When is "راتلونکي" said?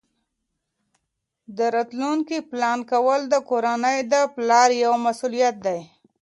1.75-2.37